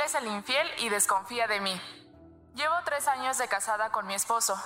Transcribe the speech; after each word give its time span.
es 0.00 0.14
el 0.14 0.26
infiel 0.26 0.68
y 0.78 0.88
desconfía 0.88 1.46
de 1.46 1.60
mí. 1.60 1.80
Llevo 2.54 2.74
tres 2.84 3.08
años 3.08 3.38
de 3.38 3.48
casada 3.48 3.90
con 3.90 4.06
mi 4.06 4.14
esposo. 4.14 4.60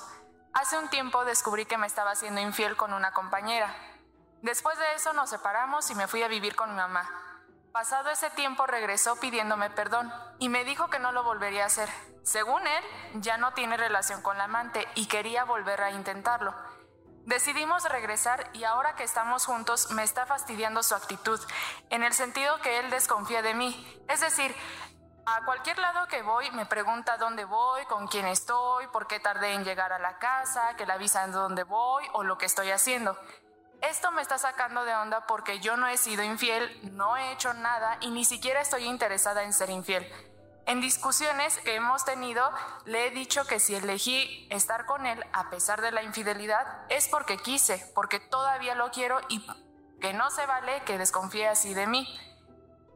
Hace 0.55 0.79
un 0.79 0.89
tiempo 0.89 1.25
descubrí 1.25 1.67
que 1.67 1.79
me 1.79 1.87
estaba 1.87 2.13
haciendo 2.13 2.41
infiel 2.41 2.77
con 2.77 2.93
una 2.93 3.13
compañera. 3.13 3.75
Después 4.43 4.79
de 4.79 4.95
eso 4.95 5.13
nos 5.13 5.31
separamos 5.31 5.91
y 5.91 5.95
me 5.95 6.09
fui 6.09 6.23
a 6.23 6.29
vivir 6.29 6.57
con 6.57 6.71
mi 6.71 6.77
mamá. 6.77 7.09
Pasado 7.73 8.11
ese 8.11 8.29
tiempo 8.31 8.67
regresó 8.67 9.17
pidiéndome 9.17 9.71
perdón 9.71 10.13
y 10.39 10.49
me 10.49 10.65
dijo 10.65 10.91
que 10.91 10.99
no 10.99 11.13
lo 11.13 11.23
volvería 11.23 11.65
a 11.65 11.67
hacer. 11.67 11.89
Según 12.23 12.67
él, 12.67 12.85
ya 13.15 13.37
no 13.39 13.53
tiene 13.55 13.77
relación 13.77 14.21
con 14.21 14.37
la 14.39 14.45
amante 14.45 14.87
y 14.95 15.07
quería 15.07 15.45
volver 15.45 15.83
a 15.83 15.91
intentarlo. 15.91 16.55
Decidimos 17.25 17.89
regresar 17.89 18.51
y 18.53 18.65
ahora 18.65 18.97
que 18.97 19.05
estamos 19.05 19.47
juntos 19.47 19.91
me 19.93 20.03
está 20.03 20.27
fastidiando 20.27 20.83
su 20.83 20.95
actitud, 20.95 21.41
en 21.91 22.03
el 22.03 22.13
sentido 22.13 22.61
que 22.61 22.81
él 22.81 22.91
desconfía 22.91 23.43
de 23.43 23.55
mí. 23.55 24.03
Es 24.09 24.21
decir, 24.21 24.55
a 25.25 25.45
cualquier 25.45 25.79
lado 25.79 26.07
que 26.09 26.23
voy 26.23 26.51
me 26.51 26.67
pregunta 26.67 27.17
dónde 27.17 27.45
voy, 27.45 27.85
con 27.87 28.09
quién 28.09 28.27
estoy, 28.27 28.87
por 28.89 29.07
qué 29.07 29.21
tardé 29.21 29.55
en 29.55 29.65
llegar 29.65 29.93
a 29.93 29.99
la 29.99 30.19
casa, 30.19 30.75
que 30.77 30.87
le 30.87 30.93
avisan 30.93 31.31
de 31.31 31.39
dónde 31.39 31.65
voy 31.65 32.05
o 32.13 32.25
lo 32.25 32.39
que 32.39 32.47
estoy 32.47 32.71
haciendo. 32.71 33.17
Esto 33.81 34.11
me 34.13 34.23
está 34.23 34.39
sacando 34.39 34.85
de 34.85 34.95
onda 34.95 35.27
porque 35.27 35.61
yo 35.61 35.77
no 35.77 35.87
he 35.87 35.97
sido 35.97 36.23
infiel, 36.23 36.79
no 36.93 37.17
he 37.17 37.33
hecho 37.33 37.53
nada 37.55 37.99
y 38.01 38.11
ni 38.11 38.25
siquiera 38.25 38.61
estoy 38.61 38.85
interesada 38.85 39.43
en 39.43 39.53
ser 39.53 39.71
infiel. 39.71 40.11
En 40.67 40.81
discusiones 40.81 41.59
que 41.59 41.75
hemos 41.75 42.05
tenido, 42.05 42.49
le 42.85 43.07
he 43.07 43.11
dicho 43.11 43.45
que 43.45 43.59
si 43.59 43.75
elegí 43.75 44.47
estar 44.51 44.87
con 44.87 45.07
él 45.07 45.25
a 45.33 45.51
pesar 45.51 45.81
de 45.83 45.91
la 45.91 46.05
infidelidad 46.05 46.65
es 46.89 47.09
porque 47.09 47.37
quise, 47.39 47.91
porque 47.95 48.21
todavía 48.21 48.77
lo 48.77 48.91
quiero 48.91 49.21
y 49.29 49.45
que 50.01 50.13
no 50.13 50.31
se 50.31 50.47
vale 50.47 50.83
que 50.85 50.99
desconfíe 50.99 51.49
así 51.49 51.75
de 51.75 51.89
mí. 51.89 52.07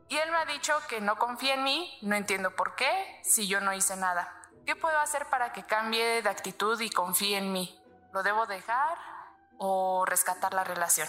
Y 0.09 0.17
él 0.17 0.31
me 0.31 0.37
ha 0.37 0.45
dicho 0.45 0.73
que 0.89 1.01
no 1.01 1.17
confía 1.17 1.55
en 1.55 1.65
mí, 1.65 1.99
no 2.03 2.15
entiendo 2.15 2.55
por 2.55 2.77
qué, 2.77 3.21
si 3.25 3.49
yo 3.49 3.61
no 3.61 3.73
hice 3.73 3.97
nada. 3.97 4.33
¿Qué 4.65 4.77
puedo 4.77 4.99
hacer 4.99 5.27
para 5.27 5.53
que 5.53 5.65
cambie 5.65 6.23
de 6.23 6.29
actitud 6.29 6.81
y 6.81 6.91
confíe 6.91 7.39
en 7.39 7.53
mí? 7.53 7.77
¿Lo 8.13 8.23
debo 8.23 8.47
dejar 8.47 8.97
o 9.59 10.05
rescatar 10.07 10.55
la 10.55 10.65
relación? 10.65 11.09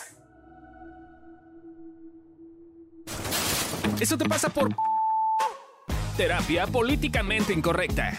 Eso 3.99 4.17
te 4.17 4.27
pasa 4.27 4.49
por 4.49 4.69
terapia 6.15 6.65
políticamente 6.67 7.53
incorrecta. 7.53 8.13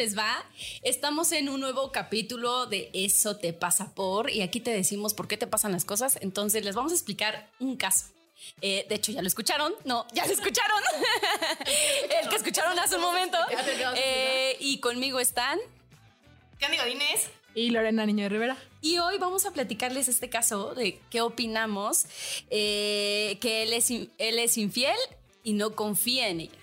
Les 0.00 0.16
va? 0.16 0.42
Estamos 0.80 1.30
en 1.32 1.50
un 1.50 1.60
nuevo 1.60 1.92
capítulo 1.92 2.64
de 2.64 2.88
Eso 2.94 3.36
te 3.36 3.52
pasa 3.52 3.94
por 3.94 4.30
y 4.30 4.40
aquí 4.40 4.58
te 4.58 4.70
decimos 4.70 5.12
por 5.12 5.28
qué 5.28 5.36
te 5.36 5.46
pasan 5.46 5.72
las 5.72 5.84
cosas. 5.84 6.16
Entonces 6.22 6.64
les 6.64 6.74
vamos 6.74 6.92
a 6.92 6.94
explicar 6.94 7.50
un 7.58 7.76
caso. 7.76 8.06
Eh, 8.62 8.86
de 8.88 8.94
hecho, 8.94 9.12
ya 9.12 9.20
lo 9.20 9.28
escucharon. 9.28 9.74
No, 9.84 10.06
ya 10.14 10.24
lo 10.24 10.32
escucharon. 10.32 10.80
El 12.22 12.30
que 12.30 12.36
escucharon 12.36 12.78
hace 12.78 12.96
un 12.96 13.02
momento. 13.02 13.36
Eh, 13.94 14.56
y 14.58 14.78
conmigo 14.80 15.20
están. 15.20 15.58
Candy 16.58 16.78
Godínez. 16.78 17.28
Y 17.54 17.68
Lorena 17.68 18.06
Niño 18.06 18.22
de 18.22 18.30
Rivera. 18.30 18.56
Y 18.80 18.96
hoy 19.00 19.18
vamos 19.18 19.44
a 19.44 19.50
platicarles 19.50 20.08
este 20.08 20.30
caso 20.30 20.74
de 20.74 20.98
qué 21.10 21.20
opinamos, 21.20 22.06
eh, 22.48 23.36
que 23.42 23.64
él 23.64 23.74
es, 23.74 23.90
él 23.90 24.38
es 24.38 24.56
infiel 24.56 24.96
y 25.44 25.52
no 25.52 25.76
confía 25.76 26.28
en 26.28 26.40
ella. 26.40 26.59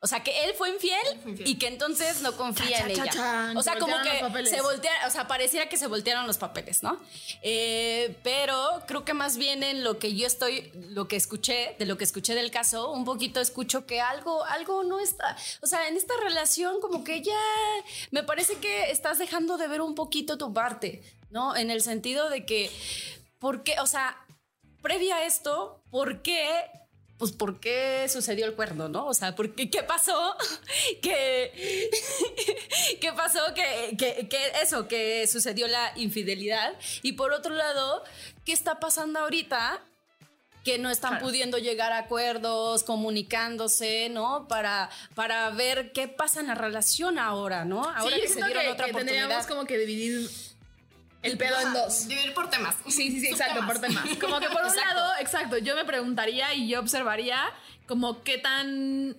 O 0.00 0.06
sea, 0.06 0.22
que 0.22 0.44
él 0.44 0.52
fue 0.54 0.68
infiel, 0.70 1.40
y 1.46 1.56
que 1.56 1.68
entonces 1.68 2.20
no 2.20 2.36
confía 2.36 2.80
Cha, 2.80 2.86
en 2.86 2.96
cha, 2.96 3.04
ella. 3.04 3.52
o 3.56 3.62
sea, 3.62 3.72
se 3.72 3.78
como 3.78 3.96
que 4.02 4.46
se 4.46 4.60
voltea, 4.60 4.92
o 5.06 5.10
sea, 5.10 5.26
pareciera 5.26 5.70
que 5.70 5.78
se 5.78 5.86
voltearon 5.86 6.26
los 6.26 6.36
papeles, 6.36 6.82
¿no? 6.82 7.00
Eh, 7.42 8.14
pero 8.22 8.82
creo 8.86 9.06
que 9.06 9.14
más 9.14 9.38
bien 9.38 9.62
en 9.62 9.84
lo 9.84 9.98
que 9.98 10.14
yo 10.14 10.26
estoy, 10.26 10.70
lo 10.90 11.08
que 11.08 11.16
escuché, 11.16 11.76
de 11.78 11.86
lo 11.86 11.96
que 11.96 12.04
escuché 12.04 12.34
del 12.34 12.50
caso, 12.50 12.92
un 12.92 13.06
poquito 13.06 13.40
escucho 13.40 13.86
que 13.86 14.02
algo, 14.02 14.44
algo 14.44 14.84
no 14.84 15.00
está, 15.00 15.34
o 15.62 15.66
sea, 15.66 15.88
en 15.88 15.96
esta 15.96 16.14
relación 16.22 16.78
como 16.82 17.02
que 17.02 17.22
ya 17.22 17.40
me 18.10 18.22
parece 18.22 18.56
que 18.56 18.90
estás 18.90 19.18
dejando 19.18 19.56
de 19.56 19.66
ver 19.66 19.80
un 19.80 19.94
poquito 19.94 20.36
tu 20.36 20.52
parte, 20.52 21.02
¿no? 21.30 21.56
En 21.56 21.70
el 21.70 21.80
sentido 21.80 22.28
de 22.28 22.44
que, 22.44 22.70
¿por 23.38 23.62
qué? 23.62 23.80
O 23.80 23.86
sea, 23.86 24.18
previa 24.82 25.16
a 25.16 25.24
esto, 25.24 25.82
¿por 25.90 26.20
qué? 26.20 26.46
Pues, 27.18 27.32
¿por 27.32 27.60
qué 27.60 28.06
sucedió 28.10 28.44
el 28.44 28.54
cuerno, 28.54 28.88
no? 28.88 29.06
O 29.06 29.14
sea, 29.14 29.34
¿por 29.34 29.54
qué, 29.54 29.70
¿qué 29.70 29.82
pasó? 29.82 30.36
que, 31.02 31.90
¿Qué 33.00 33.12
pasó? 33.12 33.40
Que, 33.54 33.96
que, 33.96 34.28
que 34.28 34.38
eso, 34.62 34.86
que 34.86 35.26
sucedió 35.26 35.66
la 35.66 35.92
infidelidad. 35.96 36.74
Y 37.02 37.12
por 37.12 37.32
otro 37.32 37.54
lado, 37.54 38.02
¿qué 38.44 38.52
está 38.52 38.80
pasando 38.80 39.20
ahorita? 39.20 39.82
que 40.66 40.78
no 40.78 40.90
están 40.90 41.20
pudiendo 41.20 41.58
llegar 41.58 41.92
a 41.92 41.98
acuerdos, 41.98 42.82
comunicándose, 42.82 44.08
¿no? 44.08 44.48
Para, 44.48 44.90
para 45.14 45.48
ver 45.50 45.92
qué 45.92 46.08
pasa 46.08 46.40
en 46.40 46.48
la 46.48 46.56
relación 46.56 47.20
ahora, 47.20 47.64
¿no? 47.64 47.84
Ahora 47.84 48.16
sí, 48.16 48.22
que 48.22 48.22
yo 48.22 48.26
se 48.26 48.32
siento 48.32 48.46
dieron 48.46 48.64
que, 48.64 48.72
otra 48.72 48.84
que 48.86 48.90
oportunidad. 48.90 49.20
tendríamos 49.20 49.46
como 49.46 49.64
que 49.64 49.78
dividir 49.78 50.28
el 51.22 51.38
pedo 51.38 51.58
en 51.60 51.72
dos. 51.72 52.08
Dividir 52.08 52.34
por 52.34 52.50
temas. 52.50 52.76
Sí, 52.86 53.10
sí, 53.10 53.20
sí, 53.20 53.28
exacto, 53.28 53.64
por 53.66 53.78
temas. 53.80 54.04
Como 54.20 54.38
que 54.40 54.48
por 54.48 54.64
un 54.64 54.76
lado, 54.76 55.12
exacto, 55.20 55.58
yo 55.58 55.74
me 55.74 55.84
preguntaría 55.84 56.54
y 56.54 56.68
yo 56.68 56.80
observaría 56.80 57.40
como 57.86 58.22
qué 58.24 58.38
tan 58.38 59.16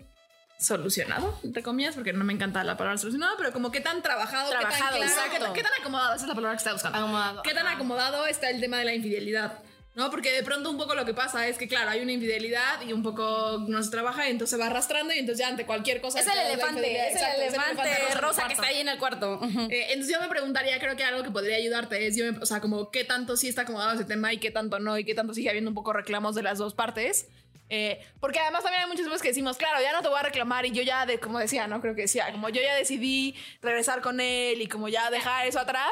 solucionado, 0.60 1.40
entre 1.44 1.64
comillas, 1.64 1.96
porque 1.96 2.14
no 2.14 2.24
me 2.26 2.34
encanta 2.34 2.64
la 2.64 2.76
palabra 2.76 2.98
solucionado, 2.98 3.36
pero 3.38 3.54
como 3.54 3.72
qué 3.72 3.80
tan 3.80 4.02
trabajado, 4.02 4.50
Trabajado, 4.50 4.74
qué 4.74 4.80
tan 4.80 4.90
claro, 4.90 5.04
exacto. 5.04 5.32
qué 5.32 5.40
tan, 5.40 5.54
qué 5.54 5.64
tan 5.64 5.72
acomodado, 5.80 6.16
esa 6.16 6.24
es 6.24 6.28
la 6.28 6.36
palabra 6.36 6.56
que 6.56 6.58
está 6.58 6.74
buscando. 6.74 6.98
Acomodado, 6.98 7.44
¿Qué 7.44 7.54
tan 7.54 7.68
acomodado 7.68 8.26
está 8.26 8.50
el 8.50 8.60
tema 8.60 8.78
de 8.78 8.86
la 8.86 8.94
infidelidad? 8.94 9.60
¿No? 9.98 10.12
Porque 10.12 10.32
de 10.32 10.44
pronto 10.44 10.70
un 10.70 10.78
poco 10.78 10.94
lo 10.94 11.06
que 11.06 11.16
pasa 11.16 11.48
es 11.48 11.58
que, 11.58 11.68
claro, 11.68 11.90
hay 11.90 12.02
una 12.02 12.12
infidelidad 12.12 12.82
y 12.88 12.94
un 12.94 13.02
poco 13.02 13.66
no 13.68 13.82
se 13.82 13.90
trabaja 13.90 14.28
y 14.28 14.32
entonces 14.32 14.56
se 14.56 14.62
va 14.62 14.68
arrastrando 14.68 15.12
y 15.12 15.18
entonces 15.18 15.40
ya 15.44 15.48
ante 15.50 15.66
cualquier 15.66 16.02
cosa... 16.02 16.20
Es 16.20 16.28
el 16.28 16.38
elefante, 16.38 17.10
es 17.10 17.20
el 17.20 17.42
elefante 17.42 17.90
rosa 18.22 18.46
que 18.48 18.54
está 18.54 18.68
ahí 18.68 18.78
en 18.80 18.90
el 18.90 19.00
cuarto. 19.00 19.40
Eh, 19.72 19.88
entonces 19.90 20.14
yo 20.14 20.22
me 20.22 20.30
preguntaría, 20.30 20.78
creo 20.80 20.96
que 20.96 21.04
algo 21.04 21.24
que 21.24 21.32
podría 21.32 21.56
ayudarte 21.56 22.06
es, 22.06 22.16
yo 22.16 22.32
me- 22.32 22.38
o 22.38 22.46
sea, 22.46 22.62
como 22.62 22.92
qué 22.92 23.06
tanto 23.06 23.36
sí 23.38 23.48
está 23.48 23.64
acomodado 23.64 23.94
ese 23.96 24.06
tema 24.06 24.32
y 24.32 24.38
qué 24.38 24.52
tanto 24.52 24.78
no, 24.78 25.00
y 25.00 25.04
qué 25.04 25.16
tanto 25.16 25.34
sigue 25.34 25.50
habiendo 25.50 25.72
un 25.72 25.76
poco 25.76 25.94
reclamos 25.94 26.36
de 26.36 26.44
las 26.44 26.60
dos 26.60 26.76
partes. 26.76 27.28
Eh, 27.70 28.00
porque 28.20 28.38
además 28.40 28.62
también 28.62 28.84
hay 28.84 28.88
muchas 28.90 29.06
veces 29.08 29.24
que 29.24 29.30
decimos, 29.30 29.58
claro, 29.58 29.82
ya 29.82 29.94
no 29.94 30.04
te 30.04 30.10
voy 30.10 30.20
a 30.20 30.24
reclamar 30.24 30.68
y 30.68 30.72
yo 30.74 30.84
ya, 30.84 31.08
de, 31.08 31.20
como 31.20 31.40
decía, 31.40 31.66
¿no? 31.66 31.82
Creo 31.82 31.96
que 31.96 32.04
decía, 32.04 32.32
como 32.32 32.50
yo 32.50 32.62
ya 32.62 32.76
decidí 32.76 33.36
regresar 33.64 34.02
con 34.02 34.20
él 34.22 34.62
y 34.62 34.68
como 34.68 34.90
ya 34.90 35.10
dejar 35.10 35.48
eso 35.48 35.60
atrás. 35.60 35.90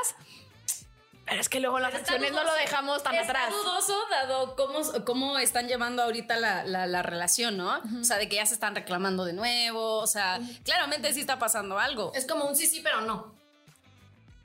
Pero 1.25 1.41
es 1.41 1.49
que 1.49 1.59
luego 1.59 1.79
las 1.79 1.95
acciones 1.95 2.31
no 2.31 2.43
lo 2.43 2.53
dejamos 2.53 3.01
tan 3.01 3.15
Está 3.15 3.29
atrás. 3.29 3.49
dudoso 3.51 3.99
dado 4.11 4.55
cómo, 4.55 4.79
cómo 5.05 5.39
están 5.39 5.67
llevando 5.67 6.03
ahorita 6.03 6.35
la, 6.37 6.63
la- 6.63 6.85
la 6.85 7.01
relación, 7.01 7.57
¿no? 7.57 7.81
O 7.99 8.03
sea, 8.03 8.17
de 8.17 8.29
que 8.29 8.35
ya 8.35 8.45
se 8.45 8.53
están 8.53 8.75
reclamando 8.75 9.25
de 9.25 9.33
nuevo. 9.33 9.97
O 9.97 10.05
sea, 10.07 10.39
claramente 10.63 11.11
sí 11.13 11.21
está 11.21 11.39
pasando 11.39 11.79
algo. 11.79 12.11
Es 12.13 12.27
como 12.27 12.45
un 12.45 12.55
sí, 12.55 12.67
sí, 12.67 12.81
pero 12.81 13.01
no. 13.01 13.33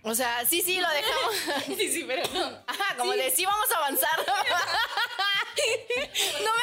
O 0.02 0.14
sea, 0.14 0.46
sí, 0.46 0.62
sí, 0.62 0.80
lo 0.80 0.88
dejamos. 0.88 1.34
Sí, 1.76 1.92
sí, 1.92 2.04
pero 2.06 2.22
no. 2.32 2.46
Ajá, 2.66 2.96
como 2.96 3.12
de 3.12 3.30
sí 3.30 3.44
vamos 3.44 3.70
a 3.72 3.76
avanzar. 3.76 4.18
no 6.40 6.50
me 6.56 6.62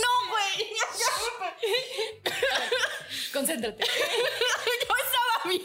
no, 0.00 0.28
güey. 0.28 0.76
Concéntrate. 3.32 3.82
Yo 3.84 4.94
estaba 5.04 5.48
bien. 5.48 5.62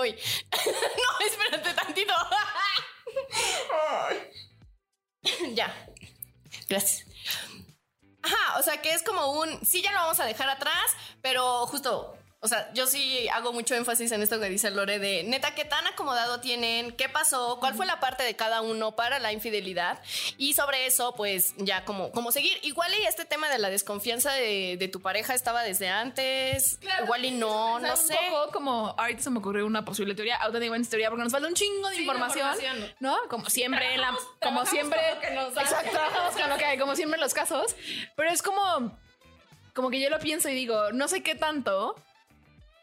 no, 0.02 1.26
espérate 1.26 1.74
tantito. 1.74 2.14
ya. 5.54 5.86
Gracias. 6.68 7.06
Ajá, 8.22 8.58
o 8.58 8.62
sea 8.62 8.80
que 8.82 8.92
es 8.92 9.02
como 9.02 9.32
un, 9.40 9.64
sí, 9.64 9.82
ya 9.82 9.92
lo 9.92 9.98
vamos 9.98 10.20
a 10.20 10.24
dejar 10.24 10.48
atrás, 10.48 10.96
pero 11.22 11.66
justo, 11.66 12.16
o 12.42 12.48
sea, 12.48 12.72
yo 12.72 12.86
sí 12.86 13.28
hago 13.28 13.52
mucho 13.52 13.74
énfasis 13.74 14.10
en 14.12 14.22
esto 14.22 14.40
que 14.40 14.48
dice 14.48 14.70
Lore 14.70 14.98
de, 14.98 15.24
neta, 15.24 15.54
¿qué 15.54 15.66
tan 15.66 15.86
acomodado 15.86 16.40
tienen? 16.40 16.90
¿Qué 16.92 17.06
pasó? 17.10 17.58
¿Cuál 17.60 17.74
fue 17.74 17.84
la 17.84 18.00
parte 18.00 18.22
de 18.22 18.34
cada 18.34 18.62
uno 18.62 18.96
para 18.96 19.18
la 19.18 19.30
infidelidad? 19.30 20.00
Y 20.38 20.54
sobre 20.54 20.86
eso, 20.86 21.14
pues 21.14 21.52
ya 21.58 21.84
como, 21.84 22.10
como 22.12 22.32
seguir. 22.32 22.58
Igual 22.62 22.92
y 22.98 23.04
este 23.04 23.26
tema 23.26 23.50
de 23.50 23.58
la 23.58 23.68
desconfianza 23.68 24.32
de, 24.32 24.78
de 24.78 24.88
tu 24.88 25.02
pareja 25.02 25.34
estaba 25.34 25.62
desde 25.62 25.90
antes, 25.90 26.78
igual 27.02 27.26
y 27.26 27.30
no, 27.30 27.78
no 27.78 27.94
sé. 27.94 28.16
Un 28.24 28.30
poco 28.30 28.52
como 28.52 28.94
ahorita 28.96 29.20
se 29.20 29.28
me 29.28 29.40
ocurrió 29.40 29.66
una 29.66 29.84
posible 29.84 30.14
teoría, 30.14 30.36
auténticamente 30.36 30.88
teoría, 30.88 31.10
porque 31.10 31.24
nos 31.24 31.32
falta 31.32 31.46
un 31.46 31.54
chingo 31.54 31.90
de 31.90 32.00
información, 32.00 32.48
información. 32.54 32.94
¿no? 33.00 33.18
Como 33.28 33.50
siempre, 33.50 33.98
la, 33.98 34.16
como 34.40 34.64
siempre, 34.64 34.98
con 34.98 35.14
lo 35.14 35.20
que 35.20 35.30
nos 35.34 35.54
da. 35.54 35.62
exacto, 35.62 35.98
con 36.40 36.48
lo 36.48 36.56
que 36.56 36.64
hay, 36.64 36.78
como 36.78 36.96
siempre 36.96 37.16
en 37.16 37.20
los 37.20 37.34
casos, 37.34 37.76
pero 38.16 38.30
es 38.30 38.40
como, 38.40 38.98
como 39.74 39.90
que 39.90 40.00
yo 40.00 40.08
lo 40.08 40.18
pienso 40.20 40.48
y 40.48 40.54
digo, 40.54 40.90
no 40.92 41.06
sé 41.06 41.22
qué 41.22 41.34
tanto 41.34 41.96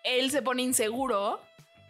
él 0.07 0.31
se 0.31 0.41
pone 0.41 0.61
inseguro 0.63 1.41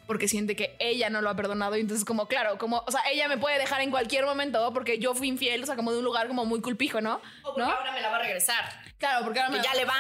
porque 0.08 0.28
siente 0.28 0.56
que 0.56 0.76
ella 0.80 1.10
no 1.10 1.22
lo 1.22 1.30
ha 1.30 1.36
perdonado 1.36 1.76
y 1.76 1.82
entonces 1.82 2.06
como, 2.06 2.28
claro, 2.28 2.58
como, 2.58 2.84
o 2.88 2.92
sea, 2.92 3.02
ella 3.12 3.28
me 3.28 3.38
puede 3.38 3.60
dejar 3.60 3.82
en 3.82 3.92
cualquier 3.92 4.26
momento 4.26 4.74
porque 4.74 5.00
yo 5.00 5.14
fui 5.14 5.28
infiel, 5.28 5.62
o 5.62 5.66
sea, 5.66 5.76
como 5.76 5.92
de 5.92 6.00
un 6.00 6.06
lugar 6.06 6.28
como 6.30 6.46
muy 6.46 6.62
culpijo, 6.62 7.02
¿no? 7.02 7.16
O 7.44 7.54
porque 7.54 7.62
¿No? 7.62 7.66
ahora 7.72 7.92
me 7.92 8.02
la 8.02 8.10
va 8.10 8.16
a 8.16 8.22
regresar. 8.22 8.64
Claro, 8.98 9.26
porque 9.26 9.40
ahora 9.40 9.52
me 9.52 9.58
Que 9.58 9.64
ya 9.64 9.76
le 9.76 9.86
va. 9.86 9.96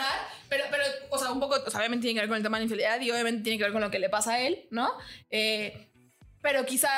Pero, 0.49 0.63
pero, 0.71 0.83
o 1.09 1.17
sea, 1.17 1.31
un 1.31 1.39
poco, 1.39 1.55
o 1.55 1.69
sea, 1.69 1.79
obviamente 1.81 2.03
tiene 2.03 2.15
que 2.15 2.21
ver 2.21 2.29
con 2.29 2.37
el 2.37 2.43
tema 2.43 2.57
de 2.57 2.61
la 2.61 2.63
infidelidad 2.63 3.01
y 3.01 3.11
obviamente 3.11 3.43
tiene 3.43 3.57
que 3.57 3.65
ver 3.65 3.73
con 3.73 3.81
lo 3.81 3.91
que 3.91 3.99
le 3.99 4.09
pasa 4.09 4.33
a 4.33 4.39
él, 4.39 4.65
¿no? 4.71 4.91
Eh, 5.29 5.91
pero 6.41 6.65
quizá 6.65 6.89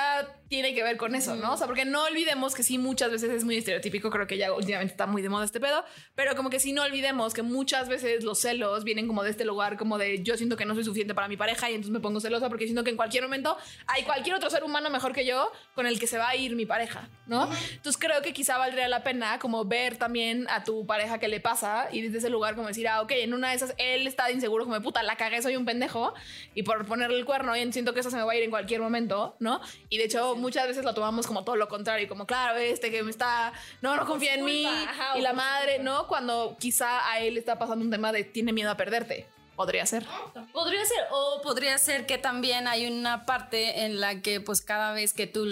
tiene 0.49 0.73
que 0.73 0.83
ver 0.83 0.97
con 0.97 1.15
eso, 1.15 1.35
¿no? 1.35 1.53
O 1.53 1.57
sea, 1.57 1.67
porque 1.67 1.85
no 1.85 2.03
olvidemos 2.03 2.55
que 2.55 2.63
sí, 2.63 2.77
muchas 2.77 3.11
veces 3.11 3.29
es 3.29 3.43
muy 3.45 3.57
estereotípico, 3.57 4.09
creo 4.09 4.25
que 4.25 4.37
ya 4.37 4.51
últimamente 4.51 4.91
está 4.91 5.05
muy 5.05 5.21
de 5.21 5.29
moda 5.29 5.45
este 5.45 5.59
pedo, 5.59 5.85
pero 6.15 6.35
como 6.35 6.49
que 6.49 6.59
sí 6.59 6.73
no 6.73 6.81
olvidemos 6.81 7.33
que 7.33 7.43
muchas 7.43 7.87
veces 7.87 8.23
los 8.23 8.39
celos 8.39 8.83
vienen 8.83 9.07
como 9.07 9.23
de 9.23 9.29
este 9.29 9.45
lugar, 9.45 9.77
como 9.77 9.97
de 9.97 10.23
yo 10.23 10.37
siento 10.37 10.57
que 10.57 10.65
no 10.65 10.73
soy 10.73 10.83
suficiente 10.83 11.13
para 11.13 11.27
mi 11.27 11.37
pareja 11.37 11.69
y 11.69 11.75
entonces 11.75 11.91
me 11.91 11.99
pongo 11.99 12.19
celosa 12.19 12.49
porque 12.49 12.65
siento 12.65 12.83
que 12.83 12.89
en 12.89 12.97
cualquier 12.97 13.23
momento 13.23 13.57
hay 13.87 14.03
cualquier 14.03 14.35
otro 14.35 14.49
ser 14.49 14.63
humano 14.63 14.89
mejor 14.89 15.13
que 15.13 15.25
yo 15.25 15.51
con 15.75 15.85
el 15.85 15.99
que 15.99 16.07
se 16.07 16.17
va 16.17 16.29
a 16.29 16.35
ir 16.35 16.55
mi 16.55 16.65
pareja, 16.65 17.07
¿no? 17.27 17.47
Entonces 17.73 17.99
creo 17.99 18.21
que 18.23 18.33
quizá 18.33 18.57
valdría 18.57 18.87
la 18.87 19.03
pena 19.03 19.37
como 19.37 19.65
ver 19.65 19.97
también 19.97 20.47
a 20.49 20.63
tu 20.63 20.85
pareja 20.85 21.19
qué 21.19 21.27
le 21.27 21.39
pasa 21.39 21.89
y 21.91 22.01
desde 22.01 22.17
ese 22.17 22.29
lugar 22.29 22.55
como 22.55 22.67
decir, 22.67 22.87
ah, 22.87 23.01
ok, 23.01 23.11
en 23.11 23.33
una 23.33 23.49
de 23.49 23.55
esas 23.55 23.75
él 23.77 24.07
está 24.07 24.31
inseguro 24.31 24.63
como 24.63 24.75
de 24.75 24.81
puta, 24.81 25.03
la 25.03 25.15
cagué, 25.15 25.41
soy 25.41 25.55
un 25.55 25.65
pendejo 25.65 26.13
y 26.55 26.63
por 26.63 26.85
ponerle 26.85 27.17
el 27.17 27.25
cuerno 27.25 27.55
y 27.55 27.71
siento 27.71 27.93
que 27.93 27.99
eso 27.99 28.09
se 28.09 28.17
me 28.17 28.23
va 28.23 28.31
a 28.31 28.35
ir 28.35 28.43
en 28.43 28.49
cualquier 28.49 28.81
momento, 28.81 29.28
¿no? 29.39 29.61
Y 29.89 29.97
de 29.97 30.05
hecho 30.05 30.35
muchas 30.35 30.67
veces 30.67 30.83
lo 30.83 30.93
tomamos 30.93 31.27
como 31.27 31.43
todo 31.43 31.55
lo 31.55 31.67
contrario, 31.67 32.07
como 32.07 32.25
claro, 32.25 32.57
este 32.57 32.91
que 32.91 33.03
me 33.03 33.11
está, 33.11 33.53
no, 33.81 33.95
no 33.95 34.05
confía 34.05 34.35
en 34.35 34.45
mí 34.45 34.65
ajá, 34.65 35.17
y 35.17 35.21
la 35.21 35.33
madre, 35.33 35.79
¿no? 35.79 36.07
Cuando 36.07 36.57
quizá 36.59 37.09
a 37.11 37.19
él 37.19 37.37
está 37.37 37.57
pasando 37.57 37.83
un 37.83 37.91
tema 37.91 38.11
de 38.11 38.23
tiene 38.23 38.53
miedo 38.53 38.71
a 38.71 38.77
perderte. 38.77 39.27
Podría 39.59 39.85
ser. 39.85 40.05
Podría 40.53 40.85
ser, 40.85 40.97
o 41.11 41.41
podría 41.41 41.77
ser 41.77 42.05
que 42.05 42.17
también 42.17 42.65
hay 42.65 42.87
una 42.87 43.25
parte 43.25 43.83
en 43.83 43.99
la 43.99 44.21
que 44.21 44.39
pues 44.39 44.61
cada 44.61 44.93
vez 44.93 45.11
que 45.11 45.27
tú, 45.27 45.45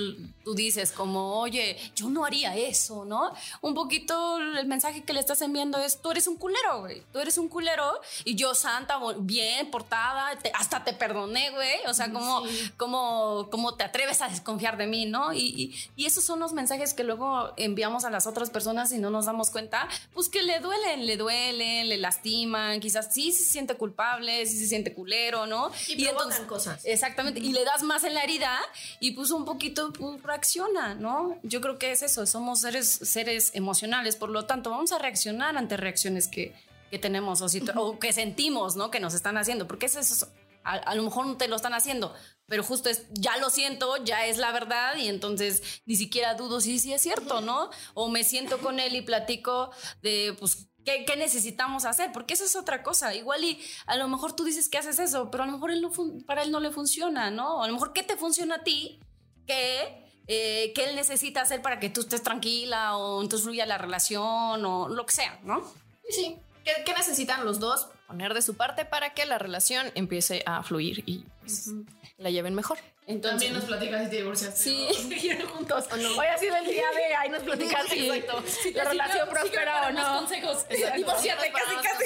tú 0.46 0.54
dices 0.56 0.94
como, 0.94 1.38
oye, 1.42 1.76
yo 1.94 2.10
no 2.10 2.24
haría 2.24 2.56
eso, 2.56 3.04
¿no? 3.04 3.34
Un 3.60 3.74
poquito 3.74 4.38
el 4.38 4.66
mensaje 4.66 5.04
que 5.04 5.12
le 5.12 5.20
estás 5.20 5.42
enviando 5.42 5.78
es, 5.78 6.02
tú 6.02 6.12
eres 6.12 6.26
un 6.28 6.38
culero, 6.38 6.80
güey, 6.80 7.04
tú 7.12 7.20
eres 7.20 7.38
un 7.38 7.50
culero 7.50 8.00
y 8.24 8.36
yo 8.36 8.56
santa, 8.56 8.98
bien, 9.18 9.70
portada, 9.72 10.38
te- 10.42 10.54
hasta 10.56 10.86
te 10.86 10.94
perdoné, 10.94 11.50
güey, 11.52 11.86
o 11.88 11.94
sea, 11.94 12.10
como, 12.14 12.44
como, 12.78 13.50
como 13.52 13.76
te 13.76 13.84
atreves 13.84 14.22
a 14.22 14.30
desconfiar 14.30 14.78
de 14.78 14.88
mí, 14.88 15.06
¿no? 15.06 15.34
Y, 15.34 15.40
y, 15.40 15.76
y 15.98 16.06
esos 16.06 16.24
son 16.24 16.40
los 16.40 16.54
mensajes 16.54 16.94
que 16.94 17.04
luego 17.04 17.52
enviamos 17.58 18.06
a 18.06 18.10
las 18.10 18.26
otras 18.26 18.52
personas 18.52 18.90
y 18.94 19.00
no 19.00 19.10
nos 19.10 19.26
damos 19.26 19.50
cuenta, 19.50 19.90
pues 20.14 20.30
que 20.30 20.44
le 20.44 20.62
duelen, 20.62 21.06
le 21.06 21.18
duelen, 21.18 21.90
le 21.90 21.98
lastiman, 21.98 22.80
quizás 22.80 23.14
sí 23.14 23.34
se 23.34 23.44
siente 23.44 23.76
culpable, 23.76 23.97
sí 24.46 24.58
se 24.58 24.68
siente 24.68 24.94
culero, 24.94 25.46
¿no? 25.48 25.72
Y 25.88 26.06
provocan 26.06 26.46
cosas. 26.48 26.86
Exactamente, 26.86 27.40
y 27.40 27.52
le 27.52 27.64
das 27.66 27.84
más 27.84 28.04
en 28.04 28.14
la 28.14 28.24
herida 28.24 28.60
y 29.00 29.12
pues 29.12 29.32
un 29.32 29.46
poquito 29.46 29.92
pues, 29.94 30.22
reacciona, 30.24 30.94
¿no? 30.96 31.38
Yo 31.44 31.62
creo 31.62 31.78
que 31.80 31.92
es 31.92 32.02
eso, 32.04 32.26
somos 32.26 32.62
seres, 32.62 32.88
seres 32.90 33.52
emocionales, 33.54 34.16
por 34.16 34.30
lo 34.30 34.46
tanto 34.46 34.70
vamos 34.70 34.92
a 34.92 35.00
reaccionar 35.00 35.58
ante 35.58 35.78
reacciones 35.78 36.28
que, 36.28 36.54
que 36.92 37.00
tenemos 37.00 37.42
o, 37.42 37.46
situ- 37.50 37.74
o 37.76 38.00
que 38.00 38.14
sentimos, 38.14 38.76
¿no? 38.76 38.92
Que 38.92 39.00
nos 39.00 39.14
están 39.14 39.38
haciendo, 39.38 39.68
porque 39.68 39.88
es 39.88 39.96
eso, 39.96 40.28
a, 40.64 40.74
a 40.76 40.96
lo 40.96 41.04
mejor 41.04 41.26
no 41.26 41.38
te 41.38 41.48
lo 41.48 41.56
están 41.56 41.74
haciendo, 41.74 42.14
pero 42.46 42.64
justo 42.64 42.90
es, 42.90 43.04
ya 43.12 43.38
lo 43.38 43.50
siento, 43.50 43.98
ya 44.06 44.26
es 44.26 44.38
la 44.38 44.52
verdad 44.52 44.96
y 44.98 45.08
entonces 45.08 45.62
ni 45.86 45.96
siquiera 45.96 46.36
dudo 46.36 46.62
si 46.62 46.80
sí 46.80 46.94
es 46.94 47.02
cierto, 47.02 47.42
¿no? 47.42 47.70
O 47.94 48.10
me 48.10 48.24
siento 48.24 48.60
con 48.60 48.80
él 48.80 48.96
y 48.96 49.02
platico 49.02 49.72
de, 50.02 50.36
pues, 50.40 50.68
¿Qué, 51.06 51.18
necesitamos 51.18 51.84
hacer? 51.84 52.14
Porque 52.14 52.34
eso 52.34 52.46
es 52.46 52.56
otra 52.56 52.82
cosa. 52.82 53.14
Igual 53.14 53.44
y 53.44 53.60
a 53.88 53.98
lo 53.98 54.08
mejor 54.08 54.34
tú 54.34 54.46
dices 54.46 54.70
que 54.70 54.78
haces 54.78 55.00
eso, 55.00 55.30
pero 55.30 55.44
a 55.44 55.46
lo 55.46 55.52
mejor 55.52 55.72
él 55.72 55.82
no 55.82 55.92
para 56.26 56.44
él 56.44 56.52
no 56.52 56.62
le 56.62 56.72
funciona, 56.72 57.30
¿no? 57.30 57.62
A 57.62 57.68
lo 57.68 57.74
mejor, 57.74 57.92
¿qué 57.92 58.04
te 58.04 58.16
funciona 58.16 58.56
a 58.56 58.64
ti? 58.64 58.98
¿Qué, 59.46 60.06
eh, 60.28 60.72
¿Qué 60.74 60.86
él 60.86 60.96
necesita 60.96 61.42
hacer 61.42 61.62
para 61.62 61.82
que 61.82 61.90
tú 61.90 62.02
estés 62.02 62.24
tranquila 62.24 62.96
o 62.96 63.22
entonces 63.22 63.44
fluya 63.44 63.66
la 63.66 63.78
relación 63.78 64.64
o 64.64 64.88
lo 64.88 65.06
que 65.06 65.14
sea, 65.14 65.38
¿no? 65.44 65.62
Sí. 66.10 66.38
¿Qué, 66.64 66.72
qué 66.86 66.94
necesitan 66.94 67.44
los 67.44 67.60
dos? 67.60 67.90
Poner 68.08 68.34
de 68.34 68.42
su 68.42 68.56
parte 68.56 68.86
para 68.86 69.14
que 69.14 69.26
la 69.26 69.38
relación 69.38 69.92
empiece 69.94 70.42
a 70.46 70.64
fluir 70.64 71.04
y 71.06 71.26
pues, 71.42 71.72
la 72.18 72.30
lleven 72.30 72.56
mejor. 72.56 72.78
Entonces, 73.06 73.52
platicas 73.64 74.04
si 74.04 74.10
te 74.10 74.16
divorciaste. 74.18 74.64
Sí. 74.64 74.88
¿no? 74.90 74.94
Siguieron 75.16 75.48
juntos. 75.50 75.86
Hoy 75.92 76.26
ha 76.26 76.38
sido 76.38 76.56
el 76.58 76.66
día 76.66 76.86
de 76.96 77.16
ahí 77.16 77.30
nos 77.30 77.42
platicas 77.44 77.88
si 77.88 78.10
Exacto. 78.10 78.44
la 78.74 78.84
relación 78.86 79.30
prospera 79.30 79.88
o 79.88 79.92
no. 79.92 80.20
consejos. 80.20 80.66
Divorciate 80.70 81.52
casi, 81.52 81.76
casi. 81.76 82.06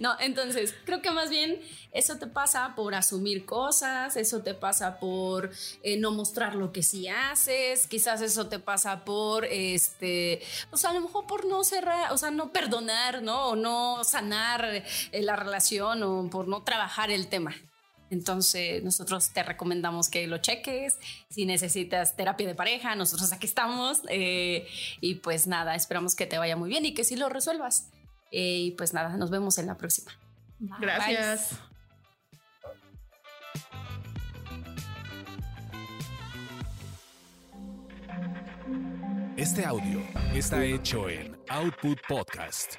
No, 0.00 0.16
entonces, 0.20 0.74
creo 0.84 1.00
que 1.02 1.10
más 1.10 1.30
bien 1.30 1.60
eso 1.92 2.16
te 2.18 2.26
pasa 2.26 2.74
por 2.74 2.94
asumir 2.94 3.44
cosas, 3.46 4.16
eso 4.16 4.42
te 4.42 4.54
pasa 4.54 4.98
por 4.98 5.50
eh, 5.82 5.96
no 5.96 6.10
mostrar 6.10 6.54
lo 6.54 6.72
que 6.72 6.82
sí 6.82 7.08
haces, 7.08 7.86
quizás 7.86 8.20
eso 8.20 8.48
te 8.48 8.58
pasa 8.58 9.04
por, 9.04 9.44
este, 9.44 10.42
pues 10.70 10.84
a 10.84 10.92
lo 10.92 11.00
mejor 11.00 11.26
por 11.26 11.46
no 11.46 11.64
cerrar, 11.64 12.12
o 12.12 12.18
sea, 12.18 12.30
no 12.30 12.52
perdonar, 12.52 13.22
¿no? 13.22 13.50
O 13.50 13.56
no 13.56 14.02
sanar 14.04 14.64
eh, 14.64 15.22
la 15.22 15.36
relación 15.36 16.02
o 16.02 16.28
por 16.30 16.48
no 16.48 16.62
trabajar 16.62 17.10
el 17.10 17.28
tema. 17.28 17.54
Entonces, 18.10 18.82
nosotros 18.84 19.30
te 19.30 19.42
recomendamos 19.42 20.08
que 20.08 20.26
lo 20.26 20.38
cheques. 20.38 20.98
Si 21.30 21.46
necesitas 21.46 22.16
terapia 22.16 22.46
de 22.46 22.54
pareja, 22.54 22.94
nosotros 22.94 23.32
aquí 23.32 23.46
estamos. 23.46 24.02
eh, 24.08 24.66
y 25.00 25.16
pues 25.16 25.46
nada, 25.46 25.74
esperamos 25.74 26.14
que 26.14 26.26
te 26.26 26.38
vaya 26.38 26.56
muy 26.56 26.68
bien 26.68 26.84
y 26.84 26.94
que 26.94 27.02
sí 27.04 27.16
lo 27.16 27.28
resuelvas. 27.28 27.88
Eh, 28.36 28.64
y 28.64 28.70
pues 28.72 28.92
nada, 28.92 29.16
nos 29.16 29.30
vemos 29.30 29.58
en 29.58 29.68
la 29.68 29.76
próxima. 29.76 30.10
Gracias. 30.80 31.56
Este 39.36 39.64
audio 39.64 40.00
está 40.34 40.64
hecho 40.64 41.08
en 41.08 41.36
Output 41.48 41.98
Podcast. 42.08 42.74